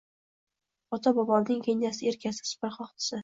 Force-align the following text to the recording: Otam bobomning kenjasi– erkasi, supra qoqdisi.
Otam 0.97 1.15
bobomning 1.19 1.61
kenjasi– 1.69 2.09
erkasi, 2.13 2.49
supra 2.53 2.73
qoqdisi. 2.79 3.19